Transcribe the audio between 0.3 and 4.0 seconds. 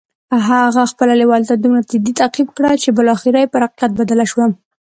هغه خپله لېوالتیا دومره جدي تعقيب کړه چې بالاخره پر حقيقت